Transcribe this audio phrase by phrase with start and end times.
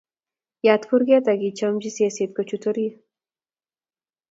[0.65, 2.95] Yat kurget akichamchi seset ko chut orit